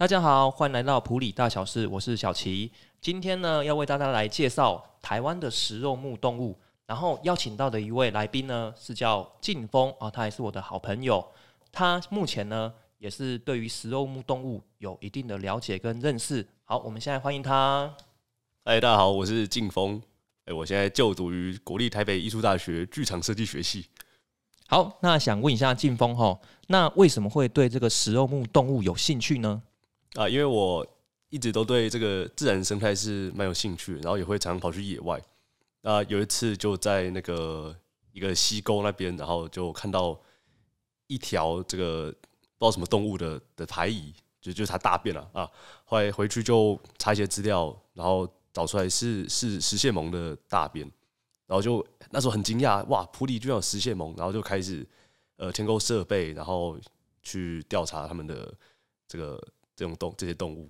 [0.00, 2.72] 大家好，欢迎来到普里大小事，我是小齐。
[3.02, 11.22] 今天呢，要为大家来介绍台湾的食肉目动物，然后邀请到的一位来宾呢是叫劲峰啊，他也是我的好朋友。
[11.70, 16.48] 他目前呢也是对于食肉目动物有一定的了解跟认识。
[16.64, 17.94] 好，我们现在欢迎他。
[18.64, 20.00] 嗨，大家好，我是劲峰。
[20.46, 23.84] 哎，我现在就读于国立台北艺术大学剧场设计学系。
[24.66, 29.62] 好，那想问一下劲峰哈，那为什么会对这个食肉目动物有兴趣呢？
[30.14, 30.84] 啊，因为我
[31.28, 35.20] 一直都对这个自然生态是蛮有兴趣，然后也会常常跑去野外。
[35.82, 37.74] 那有一次就在那个
[38.10, 40.20] 一个溪沟那边，然后就看到
[41.06, 42.10] 一条这个
[42.58, 45.48] 不知道什么动物的的排遗，就就是它大便了啊。
[45.84, 50.84] 后来回去就查一些资料，然后找出来是是石蟹獴的大便，
[51.46, 54.84] 然后就那时候很惊讶，哇，普里居然有石蟹獴，然后就开始
[55.36, 56.76] 呃添购设备，然后
[57.22, 58.52] 去调查他们的
[59.06, 59.40] 这个。
[59.80, 60.68] 这种动这些动物，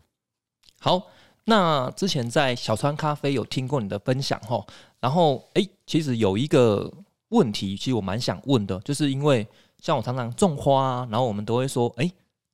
[0.78, 1.02] 好，
[1.42, 4.64] 那之前在小川咖啡有听过你的分享哈，
[5.00, 6.88] 然后哎，其实有一个
[7.30, 9.44] 问题，其实我蛮想问的，就是因为
[9.78, 12.08] 像我常常种花，然后我们都会说，哎，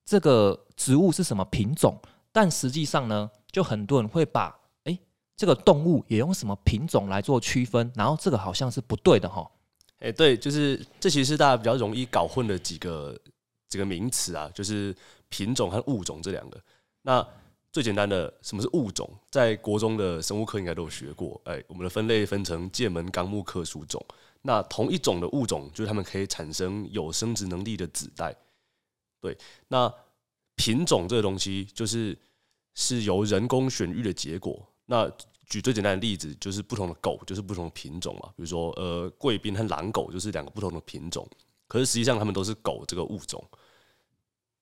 [0.06, 2.00] 这个植物是什么品种？
[2.32, 4.98] 但实际上呢，就很多人会把哎
[5.36, 9.46] 这个动物也用什么品种来做区分，然后这个好像是不对的哈。
[9.98, 13.14] 哎，对，就是这其实是大家比较容易搞混的几个
[13.68, 14.96] 几个名词啊，就是。
[15.28, 16.60] 品种和物种这两个，
[17.02, 17.26] 那
[17.72, 19.08] 最简单的什么是物种？
[19.30, 21.38] 在国中的生物课应该都有学过。
[21.44, 24.02] 哎，我们的分类分成界门纲目科属种。
[24.42, 28.34] 那同一种的物种，就是它们可以产生有生殖能力的子代。
[29.20, 29.36] 对，
[29.68, 29.92] 那
[30.54, 32.16] 品种这个东西，就是
[32.74, 34.66] 是由人工选育的结果。
[34.86, 35.10] 那
[35.46, 38.28] 举最简单的例子，就是不同的狗就是不同的品种嘛。
[38.36, 41.28] 比如说，呃，贵宾和狼狗就是两个不同的品种，
[41.68, 43.44] 可是实际上它们都是狗这个物种。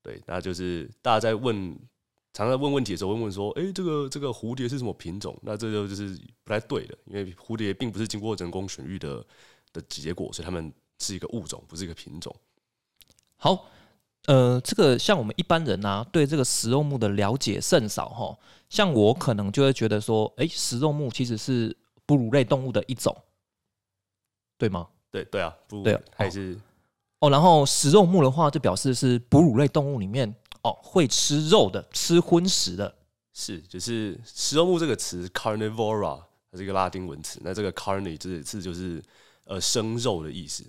[0.04, 1.74] 对，那就是大家在问，
[2.34, 6.10] 常常问问题的时候，问问说：“哎，这个这个蝴蝶是什么品种？”那这就就是
[6.44, 9.24] 不太对的，因为蝴蝶并不是经过人工选育的
[9.72, 12.36] 的结果，所以它们是一个物种，不是一个品种。
[13.36, 13.70] 好，
[14.26, 18.38] 呃，这个像我们一般人呢，对这个食肉目的了解甚少哈。
[18.68, 23.16] 像我可能就会觉得说：“哎，食肉目其实是哺乳类动物的一种，
[24.58, 26.60] 对吗？”对对啊，对，还是。
[27.24, 30.28] 哦，然后食肉目的话，就表示是哺乳类动物里面
[30.62, 32.94] 哦会吃肉的，吃荤食的，
[33.32, 37.40] 是就是食肉目这个词，carnivora，它是一个拉丁文词。
[37.42, 39.02] 那这个 carne 这个字就是
[39.44, 40.64] 呃生肉的意思，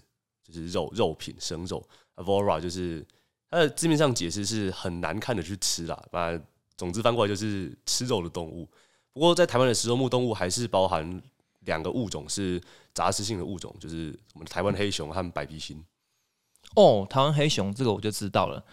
[0.47, 1.85] 就是肉肉品生肉。
[2.15, 3.05] vora 就是
[3.49, 6.39] 它的字面上解释是很难看的去吃啦，把
[6.77, 8.65] 总之翻过来就是吃肉的动物。
[9.11, 11.21] 不过在台湾的食肉目动物还是包含
[11.65, 12.61] 两个物种是
[12.93, 15.83] 杂食性的物种，就是我们台湾黑熊和白鼻心。
[16.75, 18.63] 哦，台湾黑熊这个我就知道了。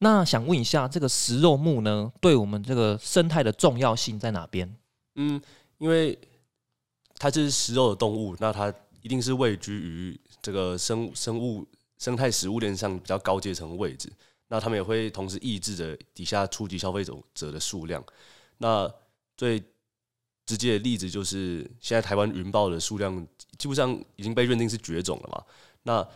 [0.00, 4.76] 那想问一下，这个食肉目呢，对我们这个生态的重要性在哪边？
[5.14, 5.40] 嗯，
[5.78, 6.18] 因为
[7.14, 14.12] 它就是食肉的动物，那它一定是位居于这个生生物生态食物链上比较高阶层的位置。
[14.48, 18.04] 那他们也会同时抑制着底下初级消费者者的数量。
[18.58, 18.88] 那
[19.36, 19.60] 最
[20.44, 23.26] 直接的例子就是，现在台湾云豹的数量
[23.58, 25.42] 基本上已经被认定是绝种了嘛？
[25.82, 26.08] 那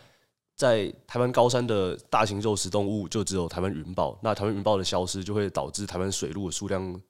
[0.60, 7.00] 在台湾高山的大型肉食动物就只有台湾云豹，那台湾云豹的消失就会导致台湾水鹿的数量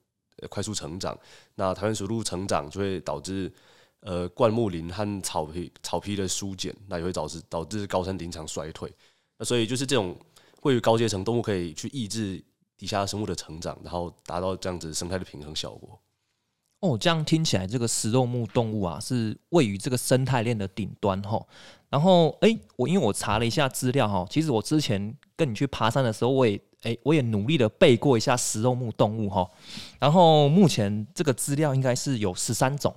[0.47, 1.19] 快速成长，
[1.55, 3.51] 那台湾水鹿成长就会导致
[3.99, 8.89] 呃灌木林和草皮草皮的疏减，那也会导致导致高山林场衰退。
[9.37, 10.15] 那所以就是这种
[10.61, 12.41] 位于高阶层动物可以去抑制
[12.77, 15.99] 底下生物的成长，然后达到这样子生态的平衡效果。
[16.81, 21.39] 哦，这样听起来，这个食肉目动物啊，是位于这个生态链的顶端哈。
[21.89, 29.47] 然后，哎，我因为我查了一下资料哈，其实我之前跟你去爬山的时候，我也哎，我也努力的背过一下食肉目动物哈。
[29.99, 32.93] 然后目前这个资料应该是有十三种，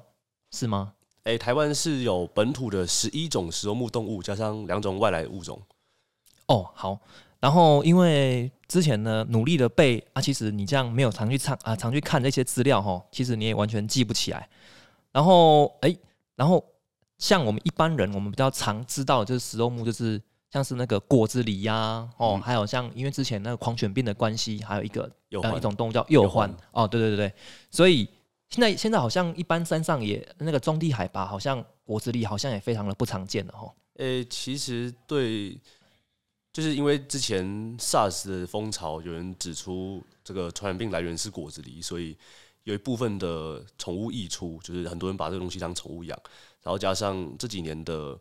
[0.50, 0.94] 是吗？
[1.24, 5.60] 哎，台湾是有本土的十一种食肉目动物，加上两种外来物种。
[6.46, 6.98] 哦，好。
[7.44, 14.48] 然后因为之前呢努力的背啊，其实你这样没有常去唱啊，常去看这些资料哈，其实你也完全记不起来。
[15.12, 15.94] 然后哎，
[16.36, 16.64] 然后
[17.18, 20.18] 像我们一般人，我们比较常知道就是食肉目，就是
[20.50, 25.02] 像是那个果子狸呀，哦，还有像因为之前那个狂犬病的关系，还有一个
[25.42, 27.34] 呃一种动物叫鼬獾哦，对对对对，
[27.70, 28.08] 所以
[28.48, 33.70] 现在现在好像一般山上也那个中地海拔，好像果子狸好像也非常的不常见了哈。
[33.98, 35.60] 呃，其实对。
[36.54, 37.44] 就是因为之前
[37.78, 42.16] SARS 的风潮，有人指出这个传染病来源是果子狸，所以
[42.62, 46.16] 有一部分的宠物溢出，就是很多人把这个东西当宠物养。
[46.62, 48.16] 然后加上这几年的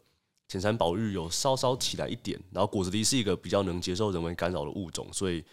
[0.48, 5.46] 浅山保育有稍稍起来一点，然后果子狸是一个比较能接受人为干扰的物种，所以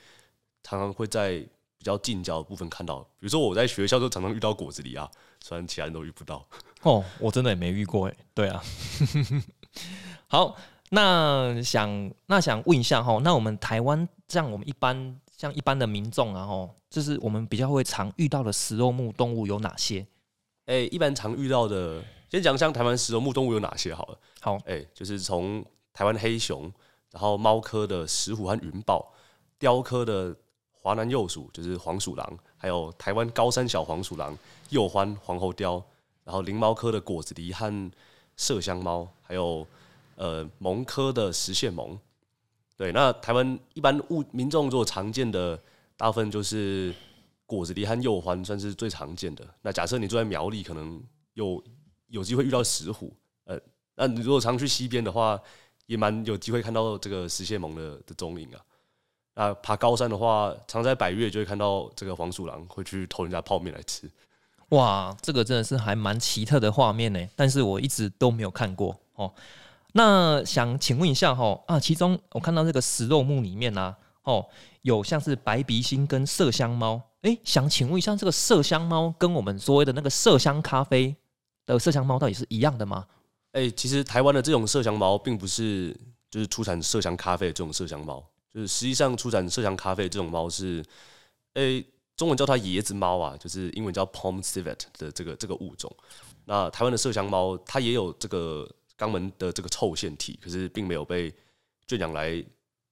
[0.62, 1.38] 常常会在
[1.77, 3.00] 比较近郊的部分看到。
[3.19, 5.06] 比如说我在学校就常常遇到果子狸啊，
[5.44, 6.49] 虽然其他人都遇不到。
[6.81, 8.17] 哦，我真的也没遇过哎。
[8.32, 8.65] 对啊，
[10.29, 10.56] 好，
[10.90, 20.06] 那想那想问一下哈，那我们台湾像我们一般像一般的民众啊哈，就是我们比较会常遇到的食肉目动物有哪些？
[20.66, 24.19] 哎，一般常遇到的，先讲像台湾食肉目动物有哪些好了。
[24.40, 26.70] 好，哎，就是从台湾黑熊，
[27.12, 29.12] 然后猫科的石虎和云豹，
[29.58, 30.34] 雕科的
[30.72, 34.36] 华南幼鼠，就是黄鼠狼，还有台湾高山小黄鼠狼、
[34.70, 35.82] 鼬獾、黄喉貂，
[36.25, 37.90] 然后灵猫科的果子狸和
[38.36, 39.66] 麝香猫，还有
[40.20, 41.99] 呃蒙科的石蟹虻。
[42.76, 45.58] 对，那台湾一般物民众如果常见的，
[45.96, 46.94] 大部分就是
[47.46, 49.46] 果子狸和鼬獾，算是最常见的。
[49.62, 51.02] 那假设你住在苗栗，可能
[51.32, 51.62] 有
[52.08, 53.14] 有机会遇到石虎，
[53.44, 53.58] 呃，
[53.94, 55.40] 那你如果常去西边的话，
[55.87, 58.61] 也蛮有机会看到这个石蟹虻的的踪影啊。
[59.34, 64.11] 那爬高山的话，常在百越就会看到这个黄鼠狼会去偷人家泡面来吃。
[64.70, 69.32] 哇，这个真的是还蛮奇特的画面呢，但是我一直都没有看过哦。
[69.92, 74.46] 那想请问一下哈啊，其中我看到这个食肉目里面呢，哦，
[74.82, 81.14] 有像是白鼻星跟麝香猫，哎，想请问一下，这个麝香猫跟我们所谓的那个麝香咖啡
[81.66, 83.06] 的麝香猫到底是一样的吗？
[83.52, 85.96] 哎，其实台湾的这种麝香猫并不是
[86.31, 90.84] 就是出产麝香咖啡的这种麝香猫，就是实际上出产麝香咖啡这种猫是，
[91.54, 91.84] 哎。
[92.16, 95.90] 中文叫它椰子猫啊，就是英文叫 Palm Civet 的这个这个物种。
[96.44, 98.70] 那台湾的麝香猫，它也有这个
[99.00, 101.35] 肛门的这个臭腺体，可是并没有被
[101.87, 102.44] 圈养来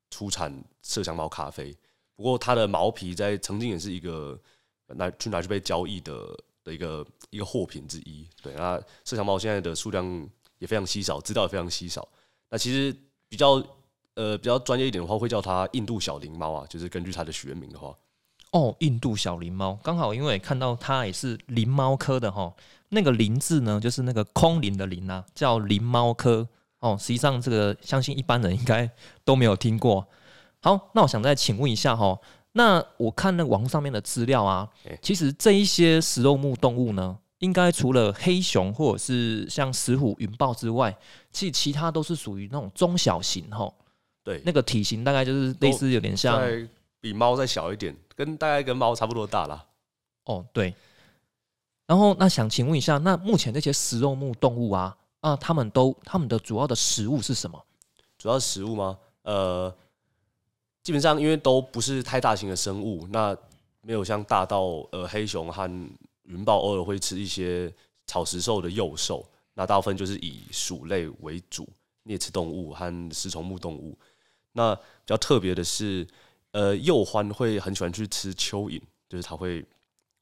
[0.09, 0.51] 出产
[0.83, 1.77] 麝香猫咖啡。
[2.17, 4.41] 不过它的毛皮在曾经也是一个
[4.87, 6.35] 拿去拿去被交易的
[6.65, 8.27] 的一个一个货品之一。
[8.43, 10.29] 对，那麝香猫现在的数量
[10.59, 12.09] 也非常稀少，资料也非常稀少。
[12.49, 12.97] 那其实
[13.29, 13.63] 比较
[14.15, 17.95] 呃比较专业一点的话，会叫它印度小灵猫啊，就是根据它的学名的话。
[18.53, 22.51] 哦，印度小灵猫，刚好因为看到它也是灵猫科的哈，
[22.89, 26.49] 那个“灵”字呢，就是那个空灵的“灵”啊，叫灵猫科。
[26.81, 28.89] 哦，实际上这个相信一般人应该
[29.25, 30.07] 都没有听过。
[30.61, 32.19] 好，那我想再请问一下哈，
[32.53, 34.67] 那我看那网上面的资料啊，
[35.03, 40.97] 其实这一些食肉目动物呢，应该除了黑熊或者是像石虎、云豹之外，
[41.33, 43.71] 其实其他都是属于那种中小型哈。
[44.25, 46.41] 对，那个体型大概就是类似有点像。
[47.01, 49.65] 比猫再小一点，跟大概跟猫差不多大啦。
[50.25, 50.75] 哦，对。
[51.87, 57.65] 然后那想请问一下，那目前这些食肉目动物啊，啊，他们都他们的主要的食物是什么？
[58.19, 58.99] 主要食物吗？
[59.23, 59.73] 呃，
[60.83, 63.37] 基本上因为都不是太大型的生物，那
[63.83, 65.71] 没有像大到呃黑熊和
[66.25, 67.73] 云豹偶尔会吃一些
[68.05, 69.25] 草食兽的幼兽，
[69.55, 71.69] 那大部分就是以鼠类为主，
[72.05, 73.97] 啮齿动物和食虫目动物。
[74.51, 76.05] 那比较特别的是。
[76.53, 79.65] 呃，鼬獾会很喜欢去吃蚯蚓，就是它会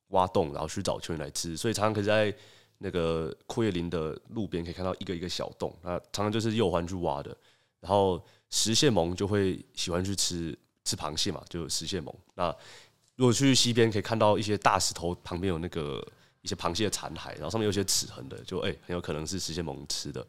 [0.09, 2.35] 挖洞，然后去找蚯蚓来吃，所以常常可以在
[2.79, 7.35] 那个阔叶林的路边可以看到一个一个小洞，那常常就是鼬獾去挖的。
[7.81, 8.21] 然后
[8.51, 12.13] 石蟹獴就会喜欢去吃吃螃蟹嘛，就石蟹獴。
[12.35, 12.55] 那
[13.15, 16.05] 如果去溪边可以看到一些大石头旁边有那个
[16.43, 20.27] 一些螃蟹的残骸，然后上面有些齿痕的，就哎很有可能是石蟹獴吃的。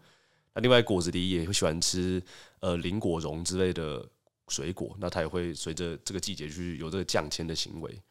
[0.53, 2.21] 那另外果子狸也会喜欢吃
[2.59, 4.07] 呃林果蓉之类的。
[4.47, 8.01] 水果，那它也会随着这个季节去有这个降迁的行为。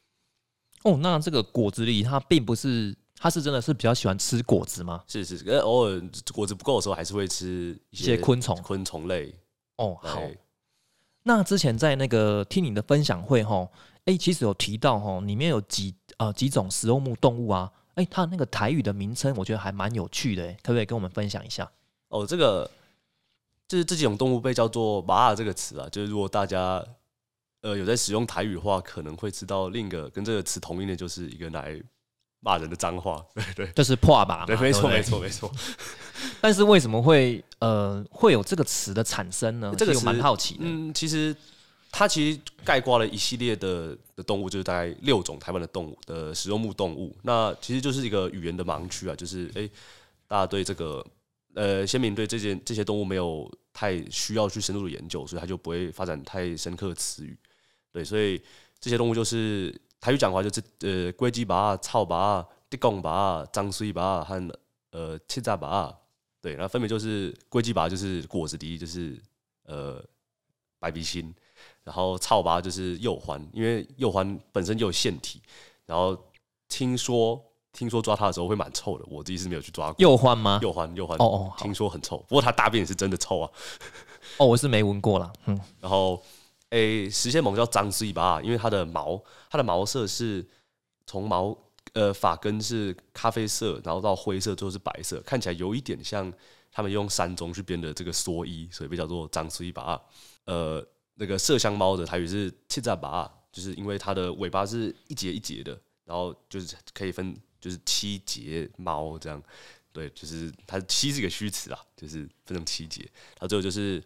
[0.83, 5.03] 哦，那这个果子狸它并不是，它是真的是比较喜欢吃果子吗？
[5.09, 6.01] 是是，跟偶尔
[6.33, 9.35] 果子不够的时候，还是会吃一些昆虫、昆虫类。
[9.77, 10.23] 哦，好。
[11.25, 13.69] 那之前在那个听你的分享会哈，
[14.05, 21.69] 哎，其实有提到哈，里面有几呃几种食肉目动物啊，哎，它那个台语的名称，我觉得还蛮有趣的，可不可以跟我们分享一下？
[22.09, 22.71] 哦，这个。
[23.69, 26.85] 就是这几种动物被叫做“马尔”这个词啊，就是如果大家
[27.63, 31.77] 呃有在使用台语的话，可能会知道另一个跟这个词同音的，就是一个来
[32.39, 35.51] 骂人的脏话，对对，就是破吧，对，没错没错没错。
[36.41, 39.75] 但是为什么会呃会有这个词的产生呢？
[39.77, 40.61] 这个蛮好奇的。
[40.61, 41.35] 嗯，其实
[41.91, 47.17] 它其实概括了一系列的的动物，就是大概六种台湾的动物的食肉目动物。
[47.23, 49.69] 那其实就是一个语言的盲区啊，就是哎，
[50.29, 51.05] 大家对这个。
[51.57, 57.35] 呃，先民对这些这些动物没有太需要去深入的研究，所以他就不会发展太深刻的词语。
[57.91, 58.39] 对，所以
[58.79, 64.59] 这些动物就是台语讲话就是呃龟鸡拔、草拔、地公拔、张水拔和
[64.91, 65.91] 呃七杂拔。
[66.43, 69.19] 对，那分别就是龟鸡拔就是果子狸，就是
[69.65, 70.05] 呃
[70.79, 71.35] 白鼻心，
[71.85, 75.41] 然后草拔就是鼬獾，因为鼬獾本身就有腺体，
[75.87, 76.31] 然后
[76.69, 77.43] 听说。
[77.77, 79.97] 听说抓它的时候会蛮臭的，我自己是没有去抓过。
[79.99, 80.59] 鼬獾吗？
[80.63, 81.15] 鼬獾，鼬獾。
[81.23, 83.51] 哦哦，听说很臭，不过它大便也是真的臭啊。
[84.39, 85.31] 哦，我是没闻过了。
[85.45, 86.21] 嗯，然后，
[86.71, 90.45] 哎，诶，实线獴叫张斯一巴，因为它的毛，它的毛色是
[91.07, 91.57] 从毛
[91.93, 96.33] 呃发根是咖啡色，然后到灰色，最后是白色，看起来有一点像
[96.73, 100.01] 他们用山中去编的这个蓑衣，所以被叫做张斯一巴。
[100.47, 107.35] 呃，那个麝香猫的台语是七扎巴，就是因为它的尾巴是一节一节的，然后就是可以分
[107.67, 109.43] 就是七节猫这样。
[109.93, 113.09] 对，就是它七是一个虚词啊，就是分成七节。
[113.35, 114.01] 它最后就是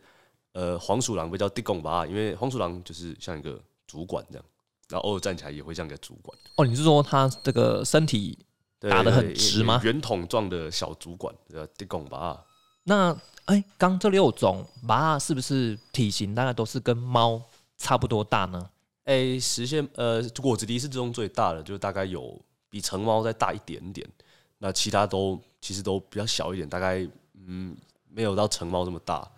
[0.52, 4.44] 呃黄鼠狼被叫地拱吧，因为黄鼠狼就是像一个主管这样，
[4.88, 6.38] 然后偶尔站起来也会像个主管。
[6.56, 8.38] 哦，你是说它这个身体
[8.78, 9.80] 打得很直吗？
[9.82, 12.46] 圆筒状的小主管叫地拱吧。
[12.84, 13.14] 那
[13.46, 17.42] 哎，刚这六种马是不是体型大概都是跟猫
[17.76, 18.70] 差不多大呢？
[19.04, 22.40] 哎，实现呃果子狸是之中最大的，就大概有
[22.70, 24.08] 比成猫再大一点点。
[24.56, 27.76] 那其他都其实都比较小一点，大概嗯
[28.08, 29.30] 没有到成猫这么大，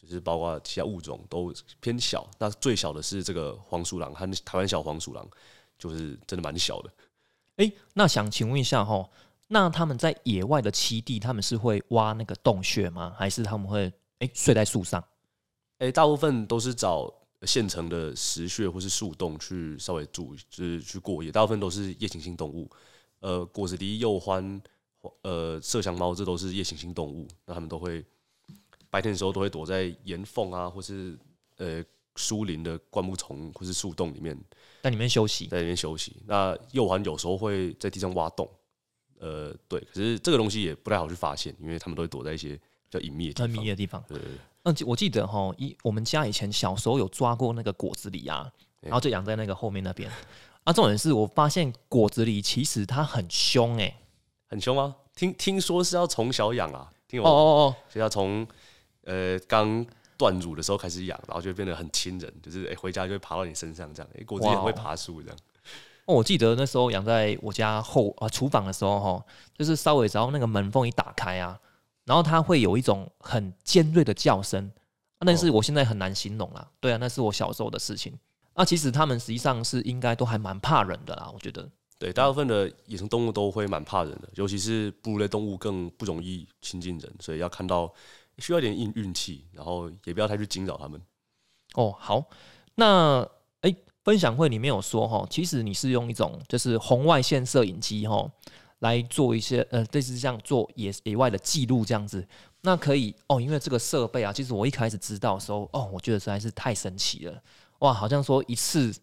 [0.00, 2.28] 就是包括其他物种都偏小。
[2.38, 5.28] 那最小的是这个黄鼠狼，和台湾小黄鼠狼，
[5.78, 6.90] 就是真的蛮小的。
[7.56, 9.08] 哎，那想请问一下哈，
[9.48, 13.14] 那他们在野外的栖地，他们是会挖那个洞穴吗？
[13.16, 15.02] 还是他们会哎睡在树上？
[15.78, 17.12] 哎，大部分都是找
[17.42, 21.30] 现成的石穴或是树洞去稍微住，就是去过夜。
[21.30, 22.70] 大部分都是夜行性动物。
[23.20, 24.60] 呃，果子狸、鼬獾、
[25.22, 27.26] 呃，麝香猫，这都是夜行性动物。
[27.44, 28.04] 那它们都会
[28.88, 31.18] 白天的时候都会躲在岩缝啊，或是
[31.56, 34.38] 呃树林的灌木丛或是树洞里面，
[34.82, 36.16] 在里面休息，在里面休息。
[36.26, 38.48] 那鼬獾有时候会在地上挖洞，
[39.18, 39.80] 呃，对。
[39.80, 44.02] 可是这个东西也不太好去发现，因为它们都会躲在一些比较隐秘的、很密的地方。
[44.08, 44.18] 对，
[44.64, 48.50] 嗯，我记得哈，一我们家以前小时候有抓过那个果子狸啊，
[48.80, 50.10] 然后就养在那个后面那边。
[50.64, 53.96] 啊，重点是我发现果子狸其实它很凶哎，
[54.48, 54.96] 很凶吗？
[55.14, 58.46] 听听说是要从小养啊，听哦哦哦，所以要从
[59.04, 59.86] 呃刚
[60.18, 65.38] 断乳的时候开始养，然后就变得很亲人，就是哎回家就会爬到你身上这样，哎果子狸会爬树这样。
[66.06, 69.24] 哦，我记得那时候养在我家后啊厨房的时候哈，
[69.56, 71.58] 就是稍微只要那个门缝一打开啊，
[72.06, 74.72] 然后它会有一种很尖锐的叫声，
[75.20, 76.66] 那是我现在很难形容了。
[76.80, 78.18] 对啊，那是我小时候的事情。
[78.54, 81.68] 那其实他们实际上是应该都还蛮怕人的啦，我觉得。
[81.98, 87.92] 对，大部分的野生动物都会蛮怕人的，尤其是哺乳类动物更不容易亲近人，所以要看到
[88.38, 91.00] 需要点运运气，然后也不要太去惊扰他们。
[91.74, 92.24] 哦，好，
[92.74, 93.26] 那
[93.62, 98.30] 哎，分享会里面有说哈，其实你是用一种就是红外线摄影机哈
[98.80, 102.26] 来做一些呃类似这样做野野外的记录这样子，
[102.60, 107.42] 那可以哦，因为这个设备啊，其实我一开始知道的时候哦，我觉得实在是太神奇了。
[107.78, 108.94] 哇，好像说一次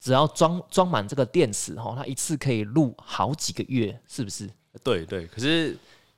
[0.00, 4.50] 只要装装满这个电池哈，它一次可以录好几个月，是不是？
[4.82, 5.76] 对对，可是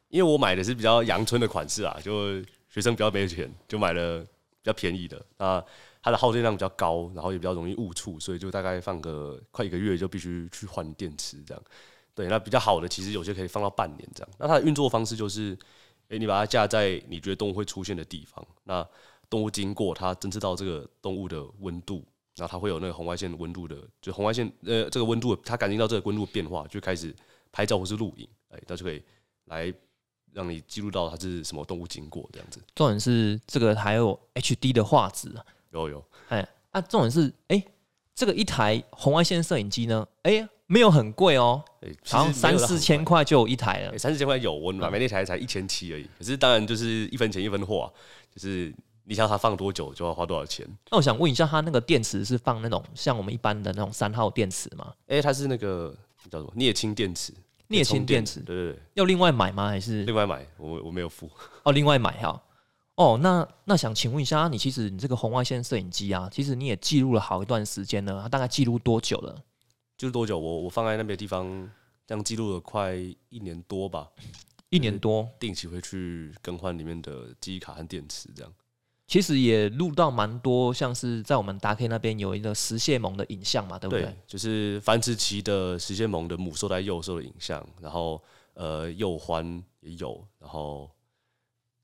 [0.09, 5.21] 因为我买的是比较阳春的款式啊，就学生比较没有钱，就买了比较便宜的。
[5.39, 5.63] 那
[6.03, 11.63] 它的耗电量比较高，然后也比较容易误触，所以就大概放个快一个月就必须去换电池这样。
[12.15, 14.31] 对，那比较好的其实有些可以放到半年这样。
[14.39, 15.57] 那它的运作方式就是，
[16.09, 18.87] 诶，你把它架在你觉得动物会出现的地方，那。
[19.31, 22.05] 动物经过，它侦测到这个动物的温度，
[22.37, 27.17] 然后它会有那个红外线温度的，就红外线呃这个温度，它感应到这个温度变化，就开始
[27.51, 29.03] 拍照或是录影，哎，它就可以
[29.47, 29.73] 来
[30.35, 32.63] 让你记录到它是什么动物经过这样子。
[32.75, 35.35] 重点是这个还有 HD 的画质，
[35.71, 37.65] 有有，哎啊，重点是哎，
[38.15, 41.63] 这个一台红外线摄影机呢，哎，没有很贵哦，
[42.09, 47.87] 好像三四千块就有一台了，三四千块有，我买那台才一千七而已，可是当然就是一分钱一分货，啊
[48.35, 48.73] 就是。
[49.05, 50.65] 你想它放多久就要花多少钱？
[50.89, 54.93] 那我想问一下，它那个电池是放那种像我们一般的那种三号电池吗？
[55.09, 55.93] 哎，它是那个
[56.31, 57.33] 叫做镍氢电池，
[57.67, 59.69] 镍氢电池，对对对，要另外买吗？
[59.69, 60.47] 还是另外买？
[60.57, 61.29] 我我没有付
[61.65, 62.41] 哦，另外买哈。
[62.95, 69.35] 哦，那那想请问一下，你其实你这个红外线摄影机啊，其实你也记录了好一段时间了，它大概记录多久了？
[70.03, 70.37] 记录多久？
[70.37, 71.47] 我我放在那边地方，
[72.05, 72.97] 这样记录了快
[73.29, 74.11] 一年多吧，
[74.69, 78.53] 一年多，定期会去更换里面的记忆卡和电池，这样。
[79.07, 84.13] 其实也录到蛮多，像是在我们达 K 那边有一个石蟹獴的影像嘛，对不对？
[84.27, 88.21] 就是繁殖期的石蟹獴的母兽带幼兽的影像，然后
[88.55, 90.91] 呃幼獾也有，然后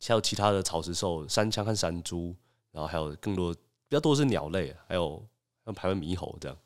[0.05, 2.35] 还有其他的草食兽，山羌和山猪，
[2.73, 5.25] 然后还有更多比较多是鸟类，还有
[5.65, 6.59] 像台湾猕猴这样。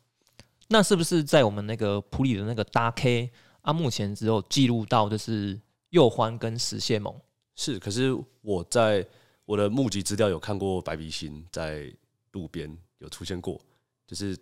[0.67, 3.73] 那是不是在我们那个普里的那个大 K 啊？
[3.73, 7.15] 目前只有记录到就是幼獾跟石蟹獴。
[7.55, 9.05] 是，可是我在。
[9.45, 11.93] 我的目击资料有看过白鼻星在
[12.31, 13.59] 路边有出现过，
[14.07, 14.37] 就是，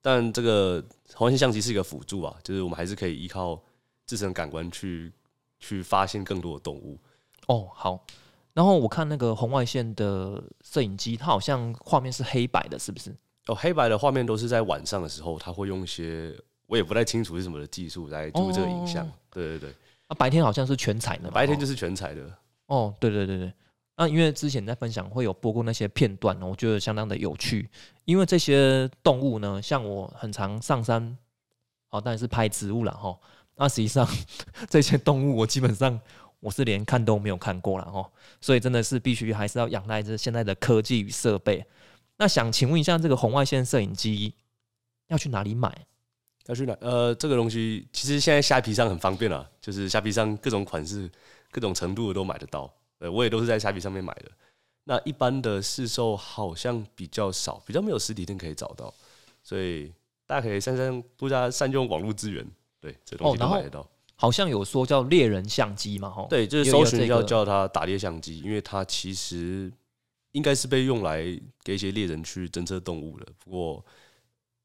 [0.00, 0.80] 但这个
[1.14, 3.60] 红外线相机是一个辅助啊，就是我们还是可以依靠
[4.06, 5.12] 自身感官去
[5.58, 6.96] 去发现更多的动物。
[7.48, 8.06] 哦，好。
[8.52, 13.12] 然后我看那个红外线的摄影机，它好像画面是黑白的，是不是？
[13.46, 16.34] 哦，黑白的画面都是在晚上的时候，他会用一些
[16.66, 19.06] 我也不太清楚是什么的技术来录这个影像。
[19.06, 19.70] 哦对对对，
[20.08, 22.22] 啊，白天好像是全彩的白天就是全彩的。
[22.66, 23.52] 哦，对对对对。
[23.98, 27.68] 那因为之前在分享会有播过那些片段哦，我觉得相当的有趣。
[28.04, 31.16] 因为这些动物呢，像我很常上山，
[31.90, 33.14] 哦，当然是拍植物了哈。
[33.56, 34.08] 那实际上
[34.68, 35.98] 这些动物我基本上
[36.40, 38.10] 我是连看都没有看过了哈，
[38.40, 41.64] 所以真的是必须还是要仰赖这现在的科技与设备。
[42.18, 44.34] 那想请问一下，这个红外线摄影机
[45.08, 45.86] 要去哪里买？
[46.46, 46.72] 要去哪？
[46.80, 51.10] 呃，这个东西其实现在虾皮上很方便啊，就是虾皮上各种款式、
[51.50, 52.72] 各种程度的都买得到。
[52.98, 54.30] 呃，我也都是在虾皮上面买的。
[54.84, 58.94] 那一般的市售好像比较少，比较没有实体店可以找到，
[59.42, 59.92] 所以
[60.26, 62.46] 大家可以善善多加善用网络资源，
[62.80, 63.86] 对，这东西都买得到。
[64.14, 69.70] 好像有说叫猎人相机嘛，哈，对，就是搜寻要叫它打猎相机，因为它其实
[70.36, 71.24] 应该是被用来
[71.64, 73.26] 给一些猎人去侦测动物的。
[73.38, 73.84] 不过，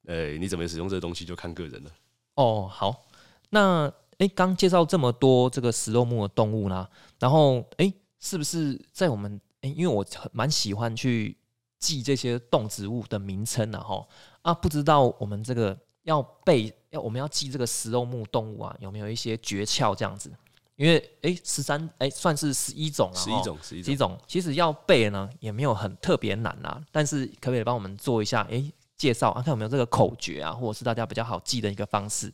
[0.05, 1.91] 呃，你怎么使用这东西就看个人了。
[2.35, 3.05] 哦，好，
[3.51, 6.85] 那诶，刚介绍这么多这个食肉目的动物呢，
[7.19, 11.37] 然后诶，是不是在我们诶，因为我蛮喜欢去
[11.79, 14.05] 记这些动植物的名称的哈
[14.41, 20.29] 啊，不知道我们这个要背要我们要记这个食肉目动物啊，有没有一些诀窍这样子？
[20.75, 24.19] 因为哎，十三哎算是十一种了，十一种，十一种。
[24.27, 28.63] 其实要背呢也没有很特别难啦，但是可不可以帮我们做一下哎
[28.97, 32.31] 介绍啊，看有没有这个口诀啊，或者是大家比较好记的一个方式？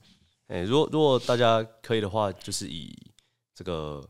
[0.47, 2.95] 哎、如果如果大家可以的话，就是以
[3.53, 4.01] 这个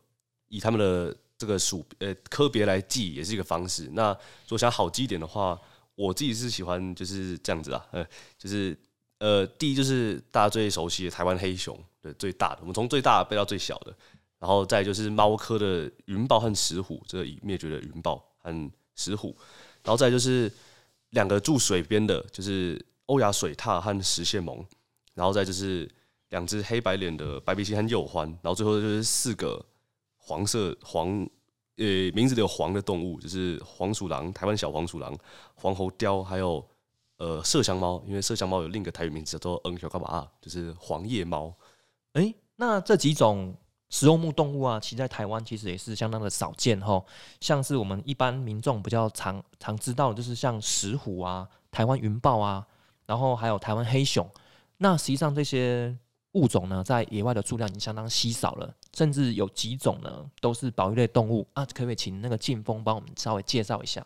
[0.50, 3.90] 以他们的这个属呃科别来记，也是一个方式。
[3.94, 5.60] 那如果想好记一点的话，
[5.96, 8.06] 我自己是喜欢就是这样子啊，呃，
[8.38, 8.78] 就是
[9.18, 13.96] 呃，第一就是大家最熟悉的台湾黑熊，对，最大的，我们从最大的背到最小的，
[14.40, 19.36] 然后再就是猫科的云豹和石虎，这个已灭绝的云豹和石虎，
[19.84, 20.52] 然后再就是
[21.12, 24.64] 两个住水边的，就是欧亚水獭和石蟹獴，
[25.14, 25.90] 然后再就是
[26.30, 29.66] 两只黑白脸的白鼻星和鼬獾，然后最后就是四个
[30.18, 31.28] 黄色黄
[31.78, 35.18] 呃名字里有黄的动物，就是黄鼠狼、台湾小黄鼠狼、
[35.56, 36.64] 黄喉貂，还有
[37.18, 41.56] 呃麝香猫，因为麝香猫有另一个台语名字叫做嗯小嘎巴，就是黄叶猫。
[42.14, 43.56] 诶，那这几种
[43.90, 47.04] 食肉目动物啊，其实在台湾其实也是相当的少见哈。
[47.40, 52.66] 像是我们一般民众比较常常知道的，就是像石虎啊、台湾云豹啊，
[53.06, 54.30] 然后还有台湾黑熊。
[54.78, 55.98] 那实际上这些
[56.34, 61.66] 物种呢，在野外的数量已经相当稀少了，甚至有几种呢都是保育类动物啊。
[61.66, 64.06] 可不可以请那个劲风帮我们稍微介绍一下？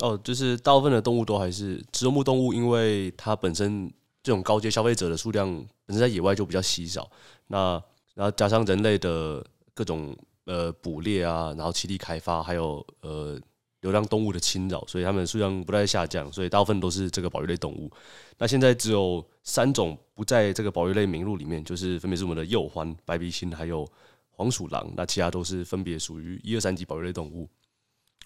[0.00, 3.90] 哦，就是大部分的动物都还是食肉目动物，因为它本身
[4.22, 5.48] 这种高阶消费者的数量
[5.86, 7.08] 本身在野外就比较稀少，
[7.46, 7.82] 那
[8.14, 13.38] 然后加上人类的各种呃捕猎啊，然后栖地开发，还有呃
[13.80, 17.90] 流浪动物的侵扰，所以它们数量不断下降，所以大部分都是这个保育类动物。
[18.38, 23.86] 那现在只有三种不在这个保育类名录里面，就是分别是我们的鼬獾、白鼻星还有
[24.30, 27.48] 黄鼠狼，那其他都是分别属于一二三级保育类动物。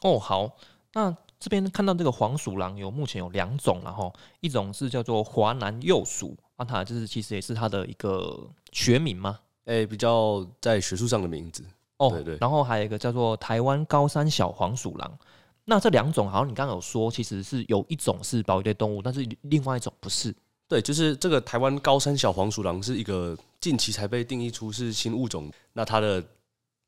[0.02, 0.56] 哦，好，
[0.92, 9.40] 那这边看到这个黄鼠狼有目前有两种了哈，一种是叫做华南幼鼠，啊，它就是其实也是它的一个学名嘛。
[9.68, 11.62] 诶、比较在学术上的名字。
[11.98, 15.18] 哦，对对然后还有一个叫做台湾高山小黄鼠狼。
[15.64, 20.34] 那这两种好像你刚刚有说，其实是有一种是保育类动物，但是另外一种不是。
[20.66, 26.24] 对，就是这个台湾高山小黄鼠狼是一个近期才被定义出是新物种，那它的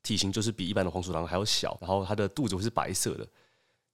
[0.01, 3.27] 体型就是比一般的黄鼠狼还要小，然后它的肚子会是白色的。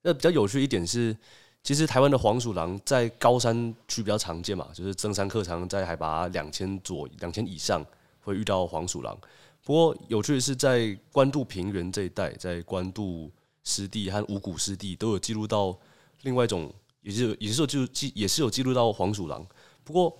[0.03, 1.15] 那比较有趣一点是，
[1.63, 7.85] 其实台湾的黄鼠狼在高山区比较常见嘛，就是登山客常在海拔两千左两千以上
[8.27, 9.17] 会遇到黄鼠狼。
[9.63, 13.31] 不过有趣的是，在关渡平原这一带，在关渡
[13.63, 15.77] 湿地和五谷湿地都有记录到
[16.23, 19.45] 另外一种，也是也是有记录记也是有记录到黄鼠狼。
[19.83, 20.15] 不过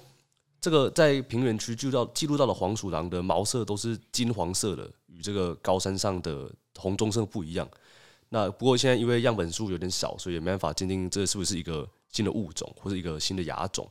[0.59, 7.69] 这个在平原区记录到记录到的黄鼠狼的毛色都是金黄色的，与这个高山上的红棕色不一样。
[8.29, 13.89] 那不过现在因为样本数有点少，所以也没办法鉴定这是不是一个新的物种或者一个新的亚种。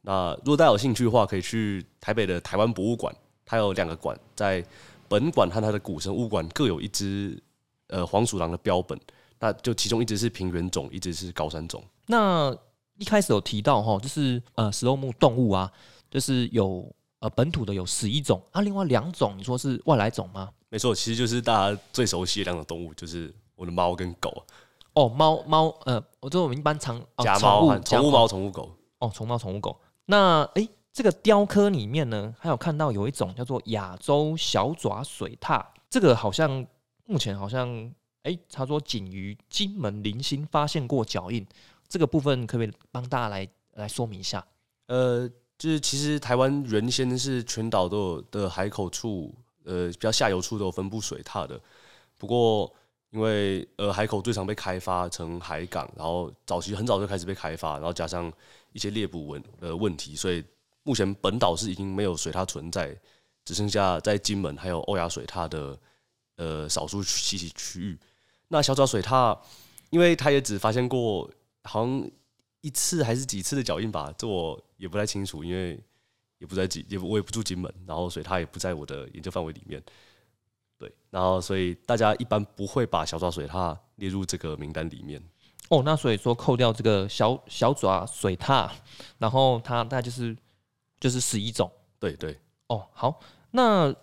[0.00, 3.14] 那如果大家有兴趣的话，可以去台北的台湾博物馆，
[3.48, 4.62] 它有两个馆，在
[5.08, 7.42] 本馆和它的古生物馆各有一只
[7.86, 9.00] 呃黄鼠狼的标本，
[9.38, 11.82] 那就其中一只是平原种，一只是高山种。
[12.06, 12.54] 那
[12.98, 15.72] 一开始有提到哈，就是呃食肉目动物啊，
[16.10, 20.50] 就是有呃本土的有十一种啊，另外两种你说是外来种吗？
[20.68, 24.44] 没错，其实就是大家最熟悉的两种动物，就是我的猫跟狗，
[24.92, 28.70] 哦，猫猫呃，我这我们一般常哦家猫宠物宠物猫、宠物狗。
[28.98, 29.80] 哦，宠猫、宠物狗。
[30.06, 36.66] 那诶，这个雕刻里面呢，还有看到有一种叫做亚洲小爪水獭，这个好像
[37.04, 37.68] 目前好像
[38.24, 41.46] 诶，他说仅于金门零星发现过脚印，
[41.86, 44.44] 这个部分可不可以帮大家来来说明一下。
[44.88, 49.32] 呃，就是其实台湾原先是全岛都有的海口处，
[49.62, 51.60] 呃，比较下游处都有分布水獭的。
[52.16, 52.74] 不过
[53.10, 58.32] 因为呃海口最常被开发成海港，然后早期很早就开始被开发，然后加上
[58.72, 60.44] 一些猎捕问呃问题，所以
[60.88, 62.98] 目前本岛是已经没有水獭存在，
[63.44, 65.78] 只剩下在金门还有欧亚水獭的
[66.36, 67.98] 呃少数栖息区域。
[68.48, 69.38] 那小爪水獭，
[69.90, 71.30] 因为它也只发现过
[71.64, 72.10] 好像
[72.62, 75.78] 一次还是几次的脚印吧，这我也不太清楚，因为
[76.38, 79.82] 也不在金，也我也不住金门，然后水獭也不在我的研究范围里面。
[80.78, 85.22] 对，然后所以大家一般不会把小爪水獭列入这个名单里面。
[85.68, 88.70] 哦，那所以说扣掉这个小小爪水獭，
[89.18, 90.34] 然后它大概就是
[91.00, 91.70] 就是十一种。
[91.98, 93.94] 对对，哦，好，那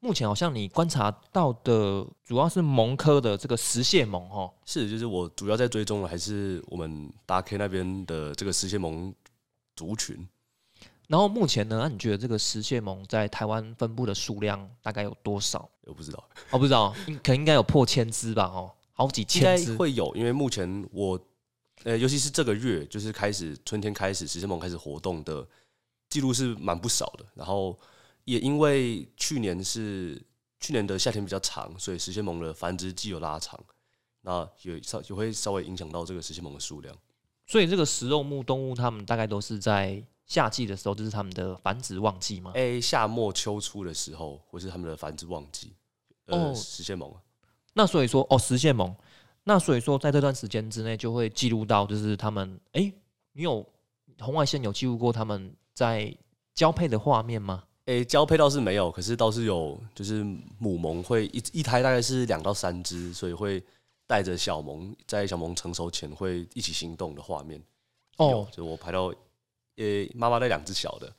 [0.00, 9.14] 目前好像你观察到的主要是蒙科的这个石蟹虻哦，是就是我主要在追踪的还是我们大 K 那边的这个石蟹虻
[9.76, 10.28] 族群。
[11.08, 15.68] 然后目前呢，那你觉得这个石蟹虻在台湾分布的数量大概有多少？
[15.82, 18.44] 我不知道，哦，不知道，应可能应该有破千只吧？
[18.44, 19.74] 哦，好几千只。
[19.74, 21.18] 会有，因为目前我
[21.82, 25.44] 呃，尤其是这个月，就是开始春天开始，石蟹虻开始活动的
[26.10, 27.24] 记录是蛮不少的。
[27.34, 27.78] 然后
[28.24, 30.22] 也因为去年是
[30.60, 33.58] 去年的夏天比较长，所以石蟹獴的繁殖季有拉长，
[34.20, 36.94] 那也稍也会稍微影响到这个石蟹獴的数量。
[37.46, 42.52] 所以这个食肉目动物，它们大概都是在夏季的时候，就是它们的繁殖旺季吗？
[42.54, 45.72] 哎、夏末秋初的时候，或是它们的繁殖旺季，
[46.26, 47.18] 呃，哦石蟹虻啊，
[47.72, 48.94] 那所以说，哦，石蟹獴，
[49.42, 52.92] 那所以说，在这段时间之内，就会记录到，就是他们，哎、
[53.32, 53.66] 你有
[54.20, 56.14] 红外线有记录过他们在
[56.54, 57.64] 交配的画面吗？
[57.86, 60.22] 诶、交配倒是没有，可是倒是有，就是
[60.58, 63.64] 母萌会一一胎大概是两到三只，所以会
[64.06, 67.58] 带着小萌在小萌成熟前会一起行动的画面。
[68.18, 69.04] 哦，就我拍到，
[69.76, 71.10] 呃、妈妈带两只小的，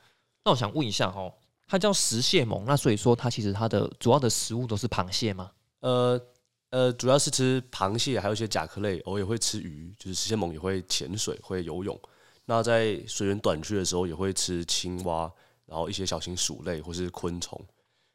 [0.46, 1.34] 那我想问一下哦，
[1.66, 5.50] 它叫石蟹萌，那所以说它其实它的主要的食物都是螃蟹吗？
[5.80, 6.22] 呃
[6.70, 12.00] 呃，主要是吃螃蟹，还有一些甲壳类，偶尔也会吃鱼，就是石蟹萌也会潜水，会游泳。
[12.46, 15.32] 那在水源短缺的时候，也会吃青蛙，
[15.66, 17.60] 然后一些小型鼠类或是昆虫。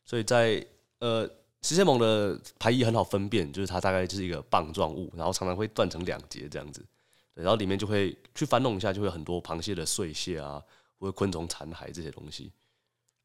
[0.04, 0.64] 所以在
[0.98, 1.28] 呃
[1.62, 6.84] 石蟹虻的排异很好分辨，就是它大概就是一个棒状物，然后常常会断成两截这样子。
[7.34, 10.62] 对然后里面就会去翻弄一下，就会有很多螃蟹的碎屑啊，
[10.98, 12.52] 或者昆虫残骸这些东西。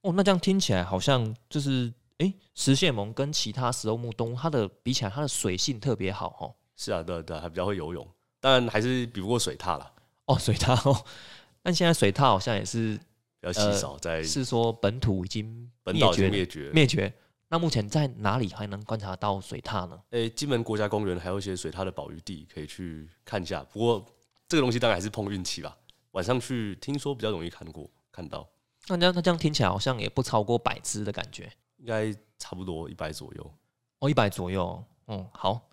[0.02, 6.56] 哦，那这样听起来好像就是，哎、石蟹虻跟其他食肉目动物，它的比起来，它的水性特别好哦。
[6.76, 8.06] 是啊，对啊对啊，还比较会游泳，
[8.40, 9.94] 当然还是比不过水獭啦，
[10.32, 11.06] 哦，水獭哦，
[11.62, 12.98] 但现在水獭好像也是
[13.40, 16.70] 比较稀少，在是说本土已经本岛已经绝灭绝。
[16.72, 17.14] 灭绝。
[17.50, 20.02] 那目前在哪里还能观察到水獭呢？
[20.12, 23.62] 诶、金门国家公园还有一些水獭的保育地可以去看一下。
[23.74, 24.06] 不过
[24.48, 25.76] 这个东西当然还是碰运气吧。
[26.12, 28.48] 晚上去听说比较容易看过看到，
[28.88, 33.54] 那这样那这样听起来好像也不超过百只的感觉应该差不多一百左右。
[34.00, 34.82] 哦，一百左右。
[35.08, 35.70] 嗯，好。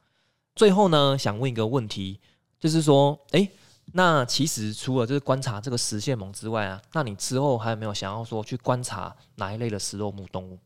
[0.57, 2.19] 最后呢，想问一个问题，
[2.59, 3.49] 就是说，诶，
[3.93, 10.59] 那其实除了就是观察这个石蟹虻之外啊，那你之后还有没有想要说去观察哪一类的食肉目动物？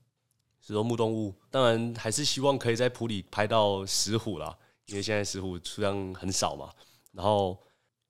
[0.61, 4.57] 食肉目动物当然还是希望可以在普里拍到石虎啦，
[4.87, 6.71] 因为现在石虎数量很少嘛。
[7.13, 7.59] 然后，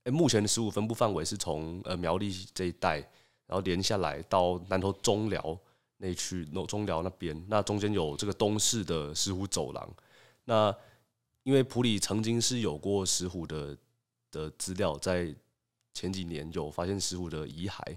[0.05, 2.97] 诶、目前的石虎分布范围是从呃苗栗这一带，
[3.47, 5.59] 然后连下来到南投中寮
[5.97, 9.89] 那区，中寮那边，那中间有这个东市的石虎走廊。
[10.45, 10.75] 那
[11.43, 13.77] 因为普里曾经是有过石虎的
[14.33, 15.33] 的资料，在
[15.95, 17.97] 前几年有发现石虎的遗骸，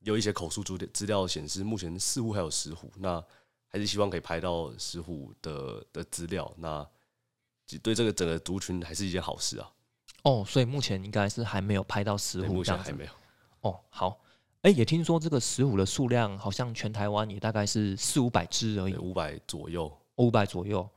[0.00, 2.88] 有一些口述资资料显示，目前似乎还有石虎。
[2.98, 3.20] 那
[3.66, 6.86] 还是希望可以拍到石虎的的资料，那
[7.82, 9.68] 对这个整个族群还是一件好事啊。
[10.22, 12.92] 哦，所以目前应该是还没有拍到石虎目前还。
[12.92, 13.10] 没有。
[13.62, 14.20] 哦，好。
[14.62, 19.92] 哎、也听说这个石虎的数量好像全台湾也大概是四五百只而已，五百左右。
[20.16, 20.88] 五百左右。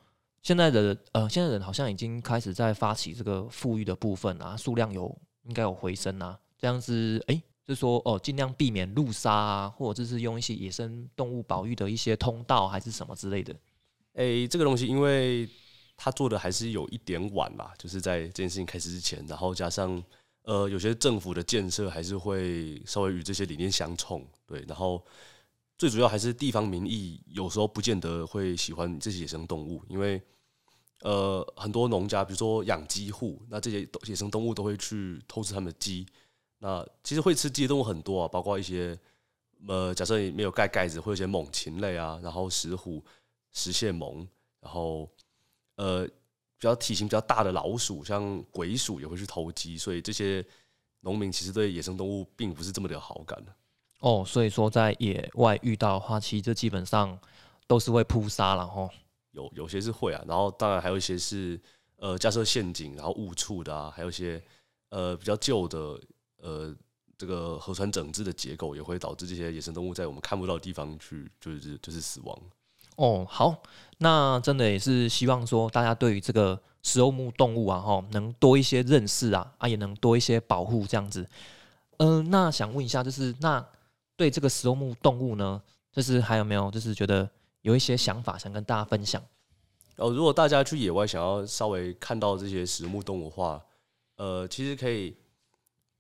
[0.41, 6.39] 现在的呃，现在人好像已经开始在发起这个富裕的部分啊，数量有应该有回升啊。
[6.58, 13.56] 这样子，哎、就说哦，尽量避免路杀啊，或者就是用一些野生动物保育的一些通道，还是什么之类的。
[14.13, 15.47] 诶、这个东西因为
[15.95, 20.04] 他做的还是有一点晚啦，就是在这件事情开始之前，然后加上
[20.43, 25.04] 呃，有些政府的建设还是会稍微与这些理念相冲，对，然后
[25.78, 30.22] 最主要还是地方民意有时候不见得会喜欢这些野生动物，因为
[31.02, 36.08] 呃，很多农家比如说养鸡户，那这些野生动物都会去偷吃他们的鸡，
[36.58, 38.98] 那其实会吃鸡的动物很多啊，包括一些
[39.68, 43.06] 呃，假设你没有盖盖子，会有一些猛禽类啊，然后石虎、
[43.52, 44.28] 石蟹獴，
[44.60, 45.08] 然后
[45.76, 50.44] 呃比较体型比较大的老鼠，像鬼鼠也会去偷鸡，所以这些
[51.02, 53.56] 农民其实对野生动物并不是这么的有好感的。
[53.99, 57.17] 哦，所以说在野外遇到的话，其实这基本上
[57.65, 58.89] 都是会扑杀了吼。
[59.31, 61.60] 有有些是会啊，然后当然还有一些是
[61.97, 64.41] 呃架设陷阱然后误触的啊，还有一些
[64.89, 65.99] 呃比较旧的
[66.41, 66.75] 呃
[67.17, 72.39] 这个河川整治的结构，也会导致这些野生动物在我们看不到的地方去就是就是死亡。
[72.95, 73.62] 哦，好，
[73.99, 81.27] 那真的也是希望说大家对于这个食肉目动物啊，哈，能多一些认识啊，啊，也能多一些保护这样子。
[81.97, 83.63] 嗯，那想问一下，就是那
[84.17, 87.30] 对这个食肉目动物呢，就是还有没有就是觉得
[87.62, 89.23] 有一些想法想跟大家分享？
[89.97, 93.63] 哦，如果大家去野外想要稍微看到这些食目动物的话，
[94.17, 95.15] 呃，其实可以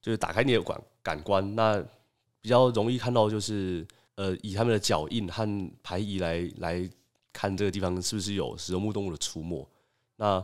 [0.01, 1.79] 就是打开你的感感官，那
[2.41, 6.89] 比较容易看到就是呃，以他们的脚印和排遗来来
[7.31, 9.67] 看这个地方是不是有食肉目动物的出没。
[10.15, 10.43] 那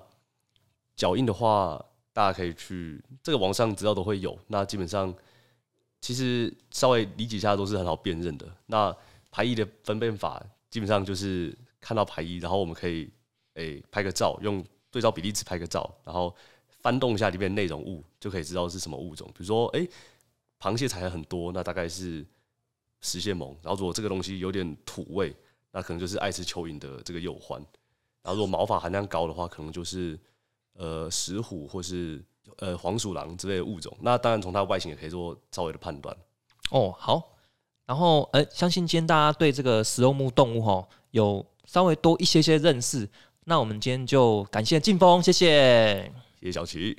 [0.95, 4.37] 脚印的话，大家可以去这个网上资料都会有。
[4.47, 5.13] 那基本上
[6.03, 8.45] 其实稍微理解一下都是很好辨认的。
[8.65, 8.93] 那
[9.31, 13.09] 排异的分辨法基本上就是看到排异，然后我们可以。
[13.55, 16.35] 诶，拍个照，用对照比例尺拍个照，然后
[16.81, 19.27] 翻动一下里面内容物，就可以知道是什么物种。
[19.27, 19.87] 比如说，诶，
[20.59, 22.25] 螃蟹材很多，那大概是
[23.01, 23.55] 石蟹獴。
[23.61, 25.35] 然后如果这个东西有点土味，
[25.71, 27.57] 那可能就是爱吃蚯蚓的这个幼獾。
[28.23, 30.19] 然后如果毛发含量高的话，可能就是
[30.73, 32.19] 呃石虎或是
[32.57, 33.95] 呃黄鼠狼之类的物种。
[34.01, 36.15] 那当然从它外形也可以做稍微的判断。
[36.71, 37.29] 哦，好。
[37.85, 43.07] 然后，呃，相信今天大家对这个食肉目动物哈有稍微多一些些认识。
[43.43, 46.97] 那我们今天就感谢劲风，谢谢，谢谢小齐。